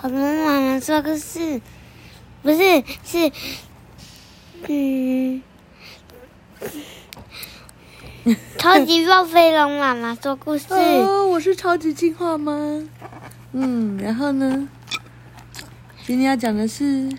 [0.00, 1.60] 恐龙妈妈说个事，
[2.40, 3.32] 不是是，
[4.68, 5.42] 嗯，
[8.58, 10.72] 超级暴飞龙妈妈说故事。
[10.72, 12.88] 哦，我是超级进化吗？
[13.50, 14.68] 嗯，然后呢？
[16.06, 17.10] 今天要讲的是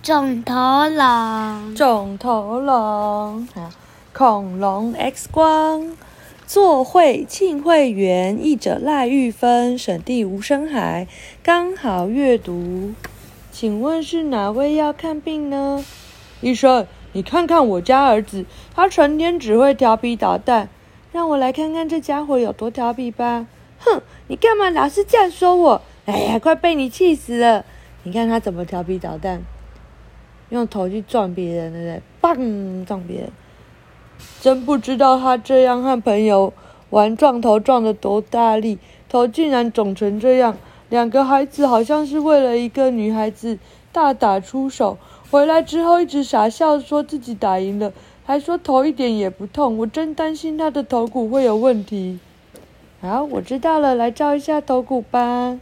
[0.00, 0.54] 肿头
[0.88, 1.74] 龙。
[1.74, 3.68] 肿头龙啊，
[4.12, 5.96] 恐龙 X 光。
[6.54, 11.08] 作会庆会员译者赖玉芬，审地吴生海，
[11.42, 12.92] 刚好阅读。
[13.50, 15.84] 请问是哪位要看病呢？
[16.40, 20.68] 医生，你看看我家儿子，他成天只会调皮捣蛋，
[21.10, 23.48] 让我来看看这家伙有多调皮吧。
[23.80, 25.82] 哼，你干嘛老是这样说我？
[26.04, 27.64] 哎呀，快被你气死了！
[28.04, 29.42] 你看他怎么调皮捣蛋，
[30.50, 32.02] 用头去撞别人，对不对？
[32.20, 33.32] 棒，撞别人。
[34.44, 36.52] 真不知道他这样和朋友
[36.90, 40.54] 玩撞头撞得多大力，头竟然肿成这样。
[40.90, 43.58] 两个孩子好像是为了一个女孩子
[43.90, 44.98] 大打出手，
[45.30, 47.90] 回来之后一直傻笑，说自己打赢了，
[48.26, 49.78] 还说头一点也不痛。
[49.78, 52.18] 我真担心他的头骨会有问题。
[53.00, 55.58] 好，我知道了，来照一下头骨吧。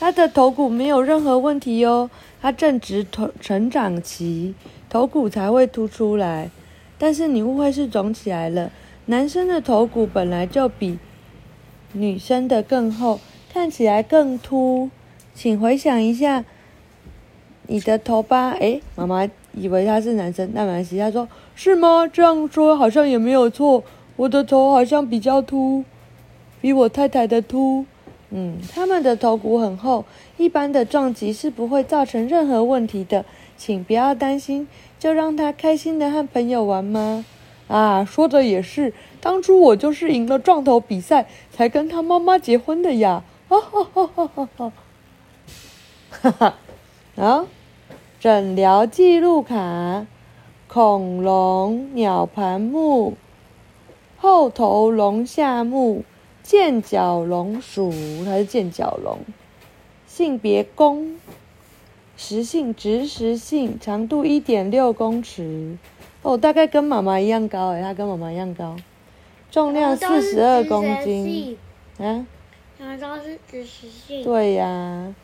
[0.00, 2.08] 他的头骨没有任何问题哟，
[2.40, 4.54] 他正值头成长期。
[4.88, 6.50] 头骨才会凸出来，
[6.96, 8.70] 但是你误会是肿起来了。
[9.04, 10.98] 男生的头骨本来就比
[11.92, 13.20] 女生的更厚，
[13.52, 14.88] 看起来更凸。
[15.34, 16.46] 请回想一下
[17.66, 18.52] 你的头吧。
[18.52, 20.96] 诶，妈妈以为他是男生，那没关系。
[20.96, 22.08] 他说是吗？
[22.10, 23.84] 这样说好像也没有错。
[24.16, 25.84] 我的头好像比较凸，
[26.62, 27.84] 比我太太的凸。
[28.30, 30.04] 嗯，他们的头骨很厚，
[30.36, 33.24] 一般的撞击是不会造成任何问题的。
[33.56, 34.66] 请不要担心，
[34.98, 37.24] 就让他开心的和朋友玩吗？
[37.68, 43.22] 啊，说的也是，当初我就是赢了撞头比赛，才跟他妈妈结婚的呀！
[43.48, 44.72] 哈哈哈哈哈哈！
[46.10, 46.54] 哈哈，
[47.16, 47.46] 啊，
[48.18, 50.06] 诊疗记录卡：
[50.66, 53.16] 恐龙鸟盘目、
[54.16, 56.04] 后头龙下目、
[56.42, 57.90] 剑角龙属
[58.24, 59.18] 还是剑角龙？
[60.06, 61.18] 性别公。
[62.16, 65.78] 食性直食性，长度一点六公尺，
[66.20, 68.76] 哦，大概跟妈妈一样高诶，它跟妈妈一样高，
[69.50, 71.56] 重量四十二公斤，
[71.96, 72.26] 啊？
[72.78, 74.22] 它都是直食性。
[74.22, 75.14] 对呀，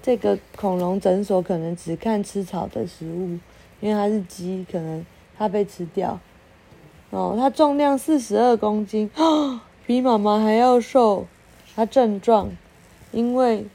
[0.00, 3.38] 这个恐龙诊所可能只看吃草的食物，
[3.82, 5.04] 因为它是鸡，可能
[5.36, 6.18] 它被吃掉。
[7.10, 9.10] 哦，它重量四十二公斤，
[9.86, 11.26] 比妈妈还要瘦。
[11.74, 12.50] 它症状，
[13.10, 13.66] 因为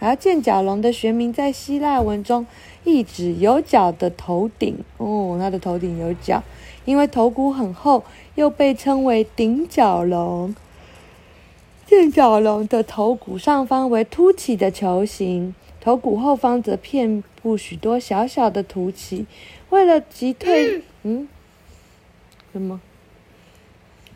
[0.00, 2.44] 然后剑角龙的学名在希腊文中
[2.82, 4.76] 意指有角的头顶。
[4.96, 6.42] 哦，它的头顶有角。
[6.86, 8.02] 因为头骨很厚，
[8.34, 10.56] 又被称为顶角龙。
[11.86, 19.26] 剑角龙的头骨上方为凸起的球形，头骨后方则遍布许多小小的凸起。
[19.68, 21.28] 为了击退，嗯，
[22.52, 22.80] 什么？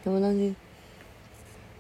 [0.02, 0.54] 什么东西？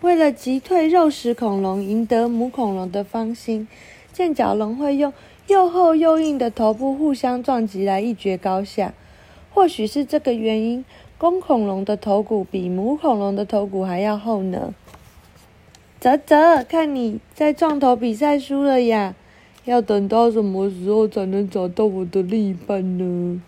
[0.04, 3.66] 为了击退肉食恐龙，赢得母恐龙的芳心，
[4.12, 5.10] 剑角龙会用
[5.46, 8.92] 又厚又硬的头部互相撞击来一决高下。
[9.54, 10.84] 或许是这个原因，
[11.16, 14.74] 公恐龙的头骨比母恐龙的头骨还要厚呢。
[15.98, 19.14] 泽泽，看你在撞头比赛输了呀！
[19.64, 23.40] 要等到什么时候才能找到我的另一半呢？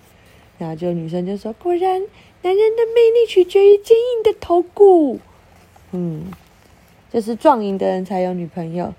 [0.57, 2.01] 然后就女生就说：“果然，
[2.41, 5.21] 男人的魅力取决于坚硬的头骨。”
[5.93, 6.25] 嗯，
[7.11, 8.95] 就是壮赢的人才有女朋友。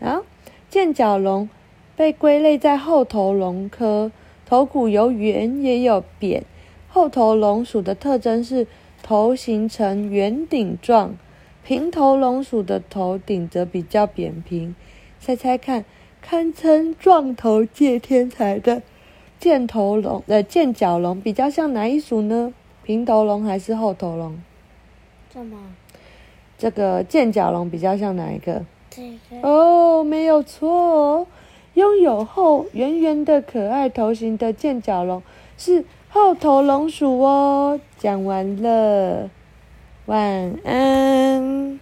[0.00, 0.20] 啊，
[0.68, 1.48] 剑角龙
[1.96, 4.10] 被归类在后头龙科。
[4.44, 6.44] 头骨有圆也有扁，
[6.86, 8.66] 后头龙属的特征是
[9.02, 11.16] 头形成圆顶状，
[11.64, 14.74] 平头龙属的头顶则比较扁平。
[15.18, 15.86] 猜猜看，
[16.20, 18.82] 堪称撞头界天才的
[19.40, 22.52] 剑头龙呃剑角龙比较像哪一属呢？
[22.84, 24.38] 平头龙还是后头龙？
[25.32, 25.56] 什么？
[26.62, 28.64] 这个剑角龙比较像哪一个？
[28.88, 29.48] 这个。
[29.48, 31.26] 哦，没有错。
[31.74, 35.20] 拥有后圆圆的可爱头型的剑角龙
[35.58, 37.80] 是后头龙属哦。
[37.98, 39.28] 讲完了，
[40.06, 41.80] 晚安。